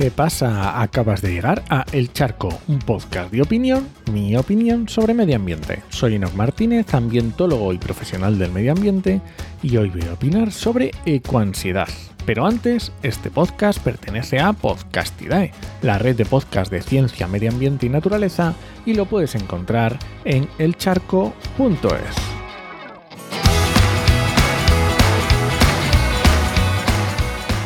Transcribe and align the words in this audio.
¿Qué 0.00 0.10
pasa? 0.10 0.80
Acabas 0.80 1.20
de 1.20 1.30
llegar 1.30 1.62
a 1.68 1.84
El 1.92 2.10
Charco, 2.10 2.48
un 2.68 2.78
podcast 2.78 3.30
de 3.30 3.42
opinión, 3.42 3.86
mi 4.10 4.34
opinión 4.34 4.88
sobre 4.88 5.12
medio 5.12 5.36
ambiente. 5.36 5.82
Soy 5.90 6.14
Enoch 6.14 6.32
Martínez, 6.32 6.94
ambientólogo 6.94 7.70
y 7.74 7.76
profesional 7.76 8.38
del 8.38 8.50
medio 8.50 8.72
ambiente, 8.72 9.20
y 9.62 9.76
hoy 9.76 9.90
voy 9.90 10.04
a 10.08 10.14
opinar 10.14 10.52
sobre 10.52 10.92
ecoansiedad. 11.04 11.88
Pero 12.24 12.46
antes, 12.46 12.92
este 13.02 13.30
podcast 13.30 13.78
pertenece 13.80 14.40
a 14.40 14.54
Podcastidae, 14.54 15.52
la 15.82 15.98
red 15.98 16.16
de 16.16 16.24
podcast 16.24 16.72
de 16.72 16.80
ciencia, 16.80 17.26
medio 17.26 17.50
ambiente 17.50 17.84
y 17.84 17.90
naturaleza, 17.90 18.54
y 18.86 18.94
lo 18.94 19.04
puedes 19.04 19.34
encontrar 19.34 19.98
en 20.24 20.48
elcharco.es. 20.58 22.39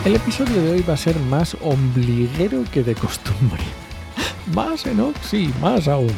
El 0.04 0.16
episodio 0.16 0.60
de 0.60 0.70
hoy 0.70 0.84
va 0.86 0.92
a 0.92 0.98
ser 0.98 1.18
más 1.18 1.56
ombliguero 1.62 2.62
que 2.70 2.82
de 2.82 2.94
costumbre. 2.94 3.62
Más, 4.54 4.84
¿no? 4.84 5.14
Sí, 5.22 5.50
más 5.62 5.88
aún. 5.88 6.12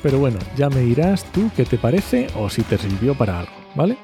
Pero 0.00 0.20
bueno, 0.20 0.38
ya 0.56 0.70
me 0.70 0.82
dirás 0.82 1.24
tú 1.32 1.50
qué 1.56 1.64
te 1.64 1.76
parece 1.76 2.28
o 2.36 2.48
si 2.48 2.62
te 2.62 2.78
sirvió 2.78 3.16
para 3.16 3.40
algo, 3.40 3.52
¿vale? 3.74 3.96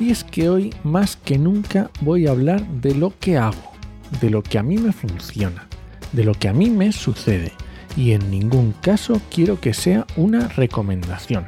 Y 0.00 0.10
es 0.10 0.24
que 0.24 0.48
hoy 0.48 0.74
más 0.84 1.16
que 1.16 1.36
nunca 1.36 1.90
voy 2.00 2.26
a 2.26 2.30
hablar 2.30 2.66
de 2.66 2.94
lo 2.94 3.12
que 3.20 3.36
hago, 3.36 3.72
de 4.22 4.30
lo 4.30 4.42
que 4.42 4.58
a 4.58 4.62
mí 4.62 4.78
me 4.78 4.92
funciona, 4.92 5.68
de 6.12 6.24
lo 6.24 6.32
que 6.32 6.48
a 6.48 6.54
mí 6.54 6.70
me 6.70 6.92
sucede. 6.92 7.52
Y 7.94 8.12
en 8.12 8.30
ningún 8.30 8.72
caso 8.80 9.20
quiero 9.30 9.60
que 9.60 9.74
sea 9.74 10.06
una 10.16 10.48
recomendación, 10.48 11.44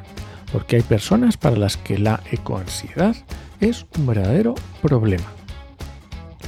porque 0.51 0.75
hay 0.75 0.83
personas 0.83 1.37
para 1.37 1.57
las 1.57 1.75
que 1.75 1.97
la 1.97 2.21
ecoansiedad 2.31 3.15
es 3.59 3.87
un 3.97 4.05
verdadero 4.05 4.53
problema 4.83 5.25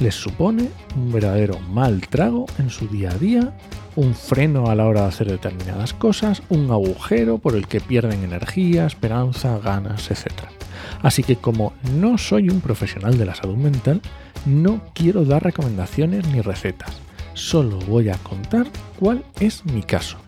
les 0.00 0.14
supone 0.14 0.68
un 0.96 1.12
verdadero 1.12 1.58
mal 1.60 2.00
trago 2.08 2.46
en 2.58 2.70
su 2.70 2.88
día 2.88 3.10
a 3.10 3.18
día, 3.18 3.56
un 3.96 4.14
freno 4.14 4.70
a 4.70 4.74
la 4.74 4.86
hora 4.86 5.02
de 5.02 5.08
hacer 5.08 5.30
determinadas 5.30 5.92
cosas, 5.92 6.42
un 6.48 6.70
agujero 6.70 7.38
por 7.38 7.56
el 7.56 7.66
que 7.66 7.80
pierden 7.80 8.22
energía, 8.22 8.86
esperanza, 8.86 9.58
ganas, 9.58 10.10
etc. 10.10 10.32
Así 11.02 11.22
que 11.22 11.36
como 11.36 11.72
no 11.94 12.18
soy 12.18 12.48
un 12.48 12.60
profesional 12.60 13.18
de 13.18 13.26
la 13.26 13.34
salud 13.34 13.56
mental, 13.56 14.00
no 14.46 14.82
quiero 14.94 15.24
dar 15.24 15.42
recomendaciones 15.42 16.26
ni 16.28 16.40
recetas, 16.40 16.92
solo 17.34 17.78
voy 17.80 18.08
a 18.08 18.18
contar 18.18 18.66
cuál 18.98 19.24
es 19.40 19.64
mi 19.66 19.82
caso. 19.82 20.18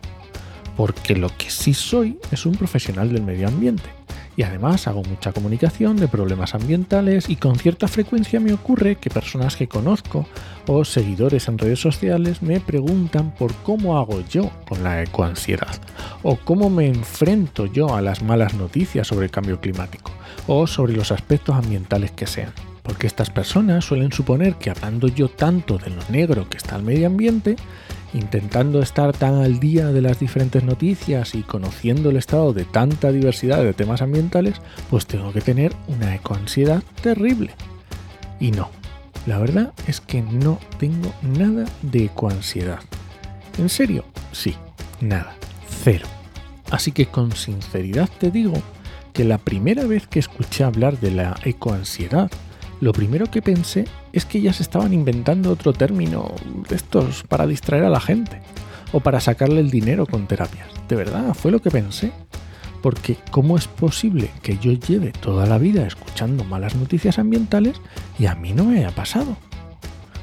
Porque 0.77 1.15
lo 1.15 1.29
que 1.37 1.51
sí 1.51 1.75
soy 1.75 2.19
es 2.33 2.47
un 2.47 2.55
profesional 2.55 3.13
del 3.13 3.23
medio 3.23 3.49
ambiente 3.49 4.00
y 4.41 4.43
además 4.43 4.89
hago 4.89 5.03
mucha 5.03 5.33
comunicación 5.33 5.99
de 5.99 6.09
problemas 6.09 6.55
ambientales 6.55 7.29
y 7.29 7.37
con 7.37 7.57
cierta 7.57 7.89
frecuencia 7.89 8.41
me 8.41 8.55
ocurre 8.55 8.97
que 8.97 9.11
personas 9.11 9.55
que 9.55 9.69
conozco 9.69 10.27
o 10.67 10.83
seguidores 10.87 11.47
en 11.49 11.59
redes 11.59 11.79
sociales 11.79 12.41
me 12.41 12.59
preguntan 12.59 13.35
por 13.35 13.55
cómo 13.57 13.99
hago 13.99 14.25
yo 14.31 14.51
con 14.67 14.83
la 14.83 15.03
ecoansiedad 15.03 15.79
o 16.23 16.37
cómo 16.37 16.71
me 16.71 16.87
enfrento 16.87 17.67
yo 17.67 17.95
a 17.95 18.01
las 18.01 18.23
malas 18.23 18.55
noticias 18.55 19.09
sobre 19.09 19.27
el 19.27 19.31
cambio 19.31 19.61
climático 19.61 20.11
o 20.47 20.67
sobre 20.67 20.95
los 20.95 21.13
aspectos 21.13 21.55
ambientales 21.55 22.11
que 22.11 22.27
sean. 22.27 22.55
Porque 22.83 23.07
estas 23.07 23.29
personas 23.29 23.85
suelen 23.85 24.11
suponer 24.11 24.55
que 24.55 24.71
hablando 24.71 25.09
yo 25.09 25.29
tanto 25.29 25.77
de 25.77 25.91
lo 25.91 26.01
negro 26.09 26.49
que 26.49 26.57
está 26.57 26.77
el 26.77 26.83
medio 26.83 27.09
ambiente, 27.09 27.57
intentando 28.15 28.83
estar 28.83 29.13
tan 29.13 29.37
al 29.37 29.61
día 29.61 29.89
de 29.89 30.01
las 30.01 30.19
diferentes 30.19 30.65
noticias 30.65 31.35
y 31.35 31.43
conociendo 31.43 32.11
el 32.11 32.17
estado 32.17 32.53
de 32.53 32.65
tanta 32.65 33.13
diversidad 33.13 33.63
de 33.63 33.73
temas 33.73 34.03
ambientales, 34.03 34.61
pues 34.89 35.07
tengo 35.07 35.33
que 35.33 35.41
tener 35.41 35.73
una 35.89 36.15
ecoansiedad 36.15 36.83
terrible. 37.03 37.53
Y 38.39 38.51
no, 38.53 38.71
la 39.27 39.39
verdad 39.39 39.73
es 39.87 40.01
que 40.01 40.23
no 40.23 40.59
tengo 40.79 41.13
nada 41.23 41.67
de 41.83 42.07
ecoansiedad. 42.07 42.81
¿En 43.59 43.69
serio? 43.69 44.05
Sí, 44.33 44.55
nada, 45.01 45.35
cero. 45.83 46.07
Así 46.71 46.93
que 46.93 47.07
con 47.07 47.33
sinceridad 47.33 48.09
te 48.19 48.31
digo 48.31 48.55
que 49.13 49.25
la 49.25 49.39
primera 49.39 49.85
vez 49.85 50.07
que 50.07 50.21
escuché 50.21 50.65
hablar 50.65 50.99
de 51.01 51.11
la 51.11 51.37
ecoansiedad, 51.45 52.31
lo 52.81 52.93
primero 52.93 53.27
que 53.27 53.43
pensé 53.43 53.85
es 54.13 54.25
que 54.25 54.41
ya 54.41 54.53
se 54.53 54.63
estaban 54.63 54.95
inventando 54.95 55.53
otro 55.53 55.73
término 55.73 56.35
de 56.69 56.77
estos 56.77 57.23
para 57.25 57.47
distraer 57.47 57.85
a 57.85 57.91
la 57.91 58.01
gente 58.01 58.41
o 58.93 59.01
para 59.01 59.21
sacarle 59.21 59.61
el 59.61 59.71
dinero 59.71 60.07
con 60.07 60.27
terapias. 60.27 60.69
De 60.89 60.97
verdad, 60.97 61.35
fue 61.35 61.51
lo 61.51 61.61
que 61.61 61.71
pensé. 61.71 62.13
Porque 62.83 63.19
¿cómo 63.31 63.59
es 63.59 63.69
posible 63.69 64.31
que 64.43 64.57
yo 64.57 64.73
lleve 64.73 65.13
toda 65.13 65.45
la 65.45 65.59
vida 65.59 65.87
escuchando 65.87 66.45
malas 66.45 66.75
noticias 66.75 67.19
ambientales 67.19 67.77
y 68.19 68.25
a 68.25 68.35
mí 68.35 68.55
no 68.55 68.65
me 68.65 68.79
haya 68.79 68.91
pasado? 68.91 69.37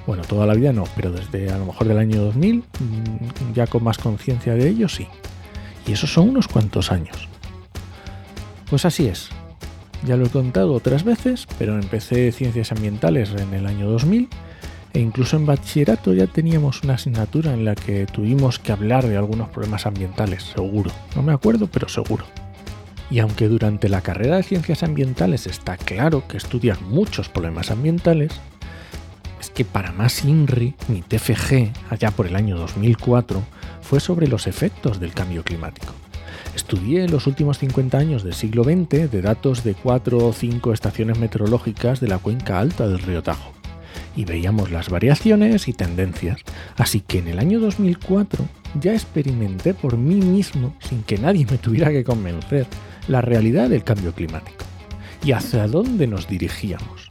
Bueno, 0.08 0.24
toda 0.24 0.48
la 0.48 0.56
vida 0.56 0.74
no, 0.74 0.86
pero 0.96 1.12
desde 1.12 1.52
a 1.52 1.58
lo 1.60 1.68
mejor 1.68 1.88
del 1.88 2.00
año 2.00 2.24
2000, 2.24 2.56
mm, 2.58 3.54
ya 3.54 3.68
con 3.68 3.84
más 3.84 4.00
conciencia 4.00 4.56
de 4.56 4.70
ello, 4.70 4.90
sí. 4.90 5.08
Y 5.86 5.92
esos 5.92 6.12
son 6.12 6.30
unos 6.30 6.48
cuantos 6.48 6.92
años. 6.92 7.28
Pues 8.70 8.86
así 8.86 9.06
es, 9.06 9.30
ya 10.06 10.18
lo 10.18 10.26
he 10.26 10.30
contado 10.30 10.74
otras 10.74 11.04
veces, 11.04 11.48
pero 11.58 11.74
empecé 11.80 12.32
ciencias 12.32 12.72
ambientales 12.72 13.32
en 13.32 13.54
el 13.54 13.66
año 13.66 13.90
2000 13.90 14.30
e 14.94 15.00
incluso 15.00 15.38
en 15.38 15.46
bachillerato 15.46 16.14
ya 16.14 16.28
teníamos 16.28 16.84
una 16.84 16.96
asignatura 16.96 17.54
en 17.54 17.66
la 17.66 17.76
que 17.76 18.06
tuvimos 18.06 18.58
que 18.58 18.72
hablar 18.72 19.06
de 19.08 19.18
algunos 19.18 19.50
problemas 19.50 19.86
ambientales, 19.86 20.44
seguro. 20.44 20.92
No 21.16 21.22
me 21.22 21.34
acuerdo, 21.34 21.68
pero 21.68 21.88
seguro. 21.88 22.26
Y 23.10 23.20
aunque 23.20 23.48
durante 23.48 23.90
la 23.90 24.02
carrera 24.02 24.38
de 24.38 24.44
ciencias 24.44 24.84
ambientales 24.84 25.46
está 25.48 25.78
claro 25.78 26.28
que 26.28 26.38
estudias 26.38 26.82
muchos 26.82 27.30
problemas 27.30 27.72
ambientales, 27.72 28.32
es 29.40 29.50
que 29.50 29.66
para 29.66 29.92
más 29.92 30.26
INRI, 30.26 30.76
mi 30.88 31.02
TFG, 31.02 31.72
allá 31.90 32.12
por 32.12 32.28
el 32.28 32.36
año 32.36 32.58
2004, 32.58 33.42
fue 33.82 34.00
sobre 34.00 34.28
los 34.28 34.48
efectos 34.48 35.00
del 35.00 35.14
cambio 35.14 35.44
climático. 35.44 35.94
Estudié 36.58 37.08
los 37.08 37.28
últimos 37.28 37.60
50 37.60 38.00
años 38.00 38.24
del 38.24 38.34
siglo 38.34 38.64
XX 38.64 39.12
de 39.12 39.22
datos 39.22 39.64
de 39.64 39.76
cuatro 39.76 40.18
o 40.26 40.34
cinco 40.34 40.74
estaciones 40.74 41.20
meteorológicas 41.20 42.00
de 42.00 42.08
la 42.08 42.18
cuenca 42.18 42.60
alta 42.60 42.88
del 42.88 42.98
río 42.98 43.22
Tajo 43.22 43.54
y 44.16 44.26
veíamos 44.26 44.72
las 44.72 44.90
variaciones 44.90 45.68
y 45.68 45.74
tendencias. 45.74 46.40
Así 46.76 47.02
que 47.02 47.20
en 47.20 47.28
el 47.28 47.38
año 47.38 47.60
2004 47.60 48.44
ya 48.82 48.94
experimenté 48.94 49.76
por 49.76 49.98
mí 49.98 50.16
mismo, 50.16 50.76
sin 50.80 51.04
que 51.04 51.20
nadie 51.20 51.46
me 51.46 51.60
tuviera 51.60 51.92
que 51.92 52.04
convencer, 52.04 52.66
la 53.08 53.22
realidad 53.22 53.70
del 53.70 53.84
cambio 53.84 54.14
climático 54.14 54.66
y 55.24 55.34
hacia 55.34 55.68
dónde 55.68 56.08
nos 56.08 56.28
dirigíamos. 56.28 57.08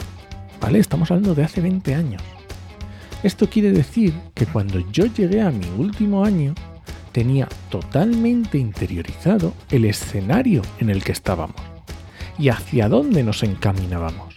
¿Vale? 0.60 0.80
Estamos 0.80 1.12
hablando 1.12 1.36
de 1.36 1.44
hace 1.44 1.60
20 1.60 1.94
años. 1.94 2.22
Esto 3.22 3.48
quiere 3.48 3.70
decir 3.70 4.12
que 4.34 4.46
cuando 4.46 4.80
yo 4.90 5.06
llegué 5.06 5.40
a 5.40 5.52
mi 5.52 5.68
último 5.78 6.24
año, 6.24 6.52
tenía 7.16 7.48
totalmente 7.70 8.58
interiorizado 8.58 9.54
el 9.70 9.86
escenario 9.86 10.60
en 10.80 10.90
el 10.90 11.02
que 11.02 11.12
estábamos 11.12 11.56
y 12.38 12.50
hacia 12.50 12.90
dónde 12.90 13.22
nos 13.22 13.42
encaminábamos. 13.42 14.36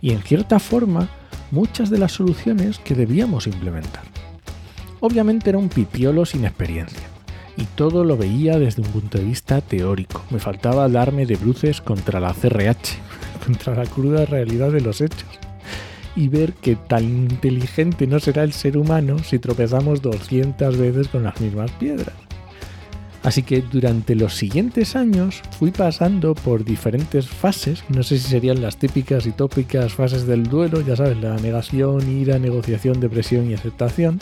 Y 0.00 0.12
en 0.12 0.22
cierta 0.22 0.60
forma, 0.60 1.08
muchas 1.50 1.90
de 1.90 1.98
las 1.98 2.12
soluciones 2.12 2.78
que 2.78 2.94
debíamos 2.94 3.48
implementar. 3.48 4.04
Obviamente 5.00 5.50
era 5.50 5.58
un 5.58 5.68
pipiolo 5.68 6.24
sin 6.24 6.44
experiencia, 6.44 7.08
y 7.56 7.64
todo 7.64 8.04
lo 8.04 8.16
veía 8.16 8.56
desde 8.56 8.82
un 8.82 8.88
punto 8.92 9.18
de 9.18 9.24
vista 9.24 9.60
teórico. 9.60 10.22
Me 10.30 10.38
faltaba 10.38 10.88
darme 10.88 11.26
de 11.26 11.34
bruces 11.34 11.80
contra 11.80 12.20
la 12.20 12.34
CRH, 12.34 12.98
contra 13.44 13.74
la 13.74 13.86
cruda 13.86 14.26
realidad 14.26 14.70
de 14.70 14.80
los 14.80 15.00
hechos 15.00 15.26
y 16.14 16.28
ver 16.28 16.52
que 16.52 16.76
tan 16.76 17.04
inteligente 17.04 18.06
no 18.06 18.20
será 18.20 18.42
el 18.44 18.52
ser 18.52 18.76
humano 18.76 19.18
si 19.20 19.38
tropezamos 19.38 20.02
200 20.02 20.76
veces 20.76 21.08
con 21.08 21.22
las 21.22 21.40
mismas 21.40 21.70
piedras. 21.72 22.14
Así 23.22 23.44
que 23.44 23.62
durante 23.62 24.16
los 24.16 24.34
siguientes 24.34 24.96
años 24.96 25.42
fui 25.58 25.70
pasando 25.70 26.34
por 26.34 26.64
diferentes 26.64 27.28
fases, 27.28 27.84
no 27.88 28.02
sé 28.02 28.18
si 28.18 28.28
serían 28.28 28.60
las 28.60 28.76
típicas 28.76 29.26
y 29.26 29.32
tópicas 29.32 29.92
fases 29.92 30.26
del 30.26 30.44
duelo, 30.44 30.80
ya 30.80 30.96
sabes, 30.96 31.16
la 31.18 31.36
negación, 31.36 32.10
ira, 32.10 32.40
negociación, 32.40 32.98
depresión 32.98 33.48
y 33.48 33.54
aceptación, 33.54 34.18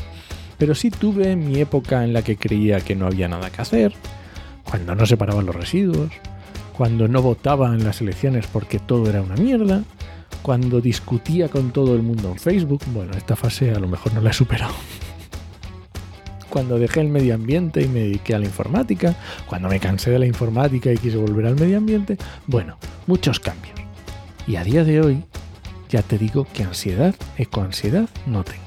pero 0.59 0.75
sí 0.75 0.91
tuve 0.91 1.35
mi 1.35 1.61
época 1.61 2.05
en 2.05 2.13
la 2.13 2.23
que 2.23 2.37
creía 2.37 2.81
que 2.81 2.95
no 2.95 3.07
había 3.07 3.27
nada 3.27 3.49
que 3.49 3.63
hacer, 3.63 3.95
cuando 4.65 4.95
no 4.95 5.07
separaban 5.07 5.47
los 5.47 5.57
residuos, 5.57 6.11
cuando 6.77 7.09
no 7.09 7.23
votaba 7.23 7.75
en 7.75 7.85
las 7.85 8.03
elecciones 8.03 8.47
porque 8.47 8.79
todo 8.79 9.09
era 9.09 9.23
una 9.23 9.37
mierda, 9.37 9.83
cuando 10.43 10.81
discutía 10.81 11.49
con 11.49 11.71
todo 11.71 11.95
el 11.95 12.03
mundo 12.03 12.31
en 12.31 12.39
Facebook, 12.39 12.83
bueno, 12.93 13.13
esta 13.17 13.37
fase 13.37 13.71
a 13.73 13.79
lo 13.79 13.89
mejor 13.89 14.15
no 14.15 14.21
la 14.21 14.31
he 14.31 14.35
superado. 14.35 14.75
Cuando 16.49 16.79
dejé 16.79 17.01
el 17.01 17.09
medio 17.09 17.35
ambiente 17.35 17.83
y 17.83 17.89
me 17.89 18.01
dediqué 18.01 18.35
a 18.35 18.39
la 18.39 18.47
informática, 18.47 19.15
cuando 19.47 19.69
me 19.69 19.79
cansé 19.79 20.11
de 20.11 20.19
la 20.19 20.27
informática 20.27 20.93
y 20.93 20.97
quise 20.97 21.17
volver 21.17 21.47
al 21.47 21.55
medio 21.55 21.79
ambiente, 21.79 22.17
bueno, 22.47 22.77
muchos 23.07 23.39
cambios. 23.39 23.75
Y 24.47 24.57
a 24.57 24.65
día 24.65 24.83
de 24.83 25.01
hoy, 25.01 25.25
ya 25.89 26.03
te 26.03 26.19
digo 26.19 26.47
que 26.53 26.65
ansiedad, 26.65 27.15
ecoansiedad, 27.37 28.09
no 28.27 28.43
tengo. 28.43 28.65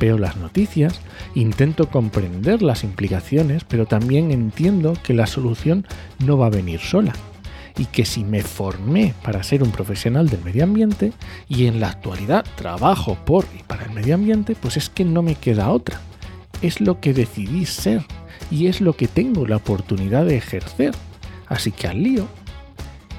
Veo 0.00 0.18
las 0.18 0.36
noticias, 0.36 1.00
intento 1.34 1.90
comprender 1.90 2.62
las 2.62 2.84
implicaciones, 2.84 3.64
pero 3.64 3.86
también 3.86 4.30
entiendo 4.30 4.94
que 5.02 5.14
la 5.14 5.26
solución 5.26 5.86
no 6.24 6.38
va 6.38 6.46
a 6.46 6.50
venir 6.50 6.80
sola, 6.80 7.12
y 7.76 7.86
que 7.86 8.04
si 8.04 8.24
me 8.24 8.42
formé 8.42 9.14
para 9.22 9.42
ser 9.42 9.62
un 9.62 9.70
profesional 9.70 10.28
del 10.28 10.44
medio 10.44 10.64
ambiente 10.64 11.12
y 11.48 11.66
en 11.66 11.80
la 11.80 11.88
actualidad 11.88 12.44
trabajo 12.56 13.18
por 13.24 13.46
y 13.58 13.62
para 13.62 13.84
el 13.84 13.90
medio 13.92 14.14
ambiente, 14.14 14.56
pues 14.60 14.76
es 14.76 14.88
que 14.88 15.04
no 15.04 15.22
me 15.22 15.34
queda 15.34 15.70
otra. 15.70 16.00
es 16.62 16.80
lo 16.80 17.00
que 17.00 17.12
decidí 17.12 17.66
ser 17.66 18.02
y 18.50 18.68
es 18.68 18.80
lo 18.80 18.94
que 18.94 19.08
tengo 19.08 19.46
la 19.46 19.56
oportunidad 19.56 20.24
de 20.24 20.36
ejercer. 20.36 20.94
Así 21.46 21.72
que 21.72 21.88
al 21.88 22.02
lío. 22.02 22.26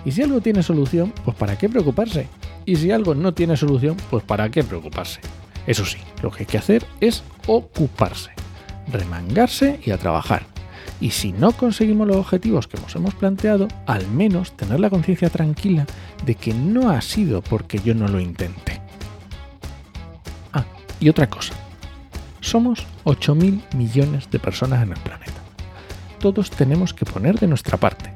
Y 0.03 0.11
si 0.11 0.21
algo 0.21 0.41
tiene 0.41 0.63
solución, 0.63 1.13
pues 1.23 1.35
¿para 1.35 1.57
qué 1.57 1.69
preocuparse? 1.69 2.27
Y 2.65 2.75
si 2.77 2.91
algo 2.91 3.13
no 3.13 3.33
tiene 3.33 3.57
solución, 3.57 3.97
pues 4.09 4.23
¿para 4.23 4.49
qué 4.49 4.63
preocuparse? 4.63 5.19
Eso 5.67 5.85
sí, 5.85 5.97
lo 6.21 6.31
que 6.31 6.39
hay 6.39 6.45
que 6.45 6.57
hacer 6.57 6.85
es 7.01 7.23
ocuparse, 7.47 8.31
remangarse 8.91 9.79
y 9.83 9.91
a 9.91 9.97
trabajar. 9.97 10.54
Y 11.01 11.11
si 11.11 11.33
no 11.33 11.51
conseguimos 11.51 12.07
los 12.07 12.17
objetivos 12.17 12.67
que 12.67 12.79
nos 12.79 12.95
hemos 12.95 13.13
planteado, 13.15 13.67
al 13.85 14.07
menos 14.07 14.55
tener 14.55 14.79
la 14.79 14.89
conciencia 14.89 15.29
tranquila 15.29 15.85
de 16.25 16.35
que 16.35 16.53
no 16.53 16.89
ha 16.89 17.01
sido 17.01 17.41
porque 17.41 17.79
yo 17.79 17.93
no 17.93 18.07
lo 18.07 18.19
intenté. 18.19 18.81
Ah, 20.53 20.65
y 20.99 21.09
otra 21.09 21.29
cosa. 21.29 21.53
Somos 22.39 22.85
8.000 23.05 23.75
millones 23.75 24.29
de 24.29 24.39
personas 24.39 24.83
en 24.83 24.91
el 24.91 24.99
planeta. 24.99 25.33
Todos 26.19 26.49
tenemos 26.49 26.93
que 26.93 27.05
poner 27.05 27.39
de 27.39 27.47
nuestra 27.47 27.77
parte. 27.77 28.11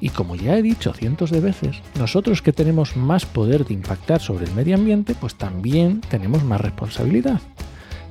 Y 0.00 0.08
como 0.08 0.34
ya 0.34 0.56
he 0.56 0.62
dicho 0.62 0.94
cientos 0.94 1.30
de 1.30 1.40
veces, 1.40 1.76
nosotros 1.98 2.40
que 2.40 2.54
tenemos 2.54 2.96
más 2.96 3.26
poder 3.26 3.66
de 3.66 3.74
impactar 3.74 4.20
sobre 4.20 4.46
el 4.46 4.54
medio 4.54 4.74
ambiente, 4.74 5.14
pues 5.14 5.34
también 5.34 6.00
tenemos 6.00 6.42
más 6.42 6.60
responsabilidad. 6.60 7.40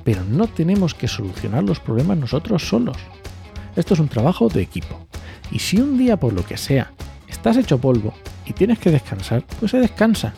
Pero 0.04 0.24
no 0.24 0.46
tenemos 0.46 0.94
que 0.94 1.08
solucionar 1.08 1.64
los 1.64 1.80
problemas 1.80 2.16
nosotros 2.16 2.68
solos. 2.68 2.96
Esto 3.80 3.94
es 3.94 4.00
un 4.00 4.08
trabajo 4.08 4.50
de 4.50 4.60
equipo. 4.60 5.06
Y 5.50 5.58
si 5.58 5.80
un 5.80 5.96
día 5.96 6.18
por 6.18 6.34
lo 6.34 6.44
que 6.44 6.58
sea 6.58 6.92
estás 7.28 7.56
hecho 7.56 7.80
polvo 7.80 8.12
y 8.44 8.52
tienes 8.52 8.78
que 8.78 8.90
descansar, 8.90 9.42
pues 9.58 9.70
se 9.70 9.78
descansa. 9.78 10.34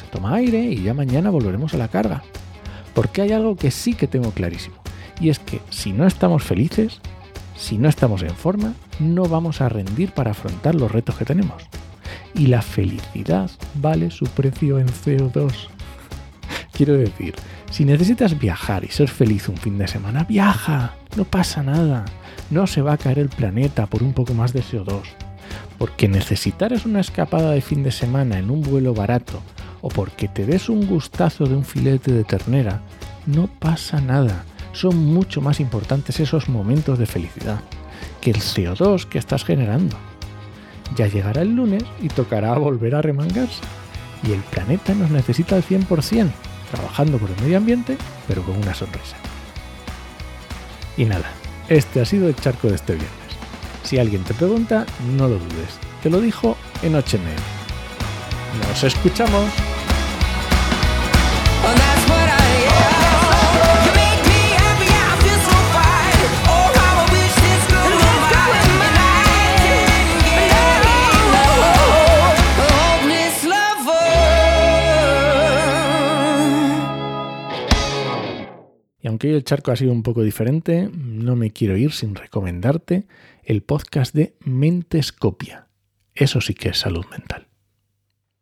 Se 0.00 0.10
toma 0.10 0.34
aire 0.36 0.62
y 0.62 0.82
ya 0.82 0.94
mañana 0.94 1.28
volveremos 1.28 1.74
a 1.74 1.76
la 1.76 1.88
carga. 1.88 2.22
Porque 2.94 3.20
hay 3.20 3.32
algo 3.32 3.56
que 3.56 3.70
sí 3.70 3.92
que 3.92 4.06
tengo 4.06 4.30
clarísimo. 4.30 4.76
Y 5.20 5.28
es 5.28 5.38
que 5.38 5.60
si 5.68 5.92
no 5.92 6.06
estamos 6.06 6.44
felices, 6.44 7.02
si 7.56 7.76
no 7.76 7.90
estamos 7.90 8.22
en 8.22 8.34
forma, 8.34 8.72
no 9.00 9.24
vamos 9.24 9.60
a 9.60 9.68
rendir 9.68 10.12
para 10.12 10.30
afrontar 10.30 10.74
los 10.74 10.90
retos 10.90 11.16
que 11.16 11.26
tenemos. 11.26 11.62
Y 12.34 12.46
la 12.46 12.62
felicidad 12.62 13.50
vale 13.74 14.10
su 14.10 14.24
precio 14.24 14.78
en 14.78 14.86
CO2. 14.86 15.52
Quiero 16.78 16.94
decir, 16.94 17.34
si 17.72 17.84
necesitas 17.84 18.38
viajar 18.38 18.84
y 18.84 18.88
ser 18.88 19.08
feliz 19.08 19.48
un 19.48 19.56
fin 19.56 19.78
de 19.78 19.88
semana, 19.88 20.22
viaja, 20.22 20.94
no 21.16 21.24
pasa 21.24 21.64
nada. 21.64 22.04
No 22.50 22.68
se 22.68 22.82
va 22.82 22.92
a 22.92 22.98
caer 22.98 23.18
el 23.18 23.28
planeta 23.28 23.86
por 23.86 24.04
un 24.04 24.12
poco 24.12 24.32
más 24.32 24.52
de 24.52 24.62
CO2. 24.62 25.02
Porque 25.76 26.06
necesitaras 26.06 26.86
una 26.86 27.00
escapada 27.00 27.50
de 27.50 27.62
fin 27.62 27.82
de 27.82 27.90
semana 27.90 28.38
en 28.38 28.48
un 28.48 28.62
vuelo 28.62 28.94
barato 28.94 29.42
o 29.80 29.88
porque 29.88 30.28
te 30.28 30.46
des 30.46 30.68
un 30.68 30.86
gustazo 30.86 31.46
de 31.46 31.56
un 31.56 31.64
filete 31.64 32.12
de 32.12 32.22
ternera, 32.22 32.80
no 33.26 33.48
pasa 33.48 34.00
nada 34.00 34.44
son 34.78 34.96
mucho 35.06 35.40
más 35.40 35.58
importantes 35.58 36.20
esos 36.20 36.48
momentos 36.48 37.00
de 37.00 37.06
felicidad 37.06 37.60
que 38.20 38.30
el 38.30 38.36
CO2 38.36 39.06
que 39.06 39.18
estás 39.18 39.44
generando. 39.44 39.96
Ya 40.94 41.08
llegará 41.08 41.42
el 41.42 41.56
lunes 41.56 41.82
y 42.00 42.08
tocará 42.08 42.54
volver 42.54 42.94
a 42.94 43.02
remangarse. 43.02 43.60
Y 44.22 44.32
el 44.32 44.40
planeta 44.40 44.94
nos 44.94 45.10
necesita 45.10 45.56
al 45.56 45.64
100%, 45.64 46.30
trabajando 46.70 47.18
por 47.18 47.30
el 47.30 47.40
medio 47.40 47.58
ambiente, 47.58 47.96
pero 48.26 48.42
con 48.42 48.56
una 48.56 48.74
sonrisa. 48.74 49.16
Y 50.96 51.04
nada, 51.04 51.30
este 51.68 52.00
ha 52.00 52.04
sido 52.04 52.28
el 52.28 52.36
charco 52.36 52.68
de 52.68 52.74
este 52.74 52.94
viernes. 52.94 53.12
Si 53.84 53.98
alguien 53.98 54.24
te 54.24 54.34
pregunta, 54.34 54.84
no 55.16 55.28
lo 55.28 55.38
dudes. 55.38 55.78
Te 56.02 56.10
lo 56.10 56.20
dijo 56.20 56.56
en 56.82 56.94
HM. 56.94 57.24
Nos 58.68 58.84
escuchamos. 58.84 59.50
Aunque 79.08 79.28
hoy 79.28 79.34
el 79.34 79.44
charco 79.44 79.72
ha 79.72 79.76
sido 79.76 79.92
un 79.92 80.02
poco 80.02 80.22
diferente, 80.22 80.90
no 80.94 81.34
me 81.34 81.50
quiero 81.50 81.76
ir 81.76 81.92
sin 81.92 82.14
recomendarte 82.14 83.06
el 83.42 83.62
podcast 83.62 84.14
de 84.14 84.34
Mentescopia. 84.40 85.68
Eso 86.14 86.40
sí 86.40 86.54
que 86.54 86.68
es 86.68 86.78
salud 86.78 87.04
mental. 87.10 87.47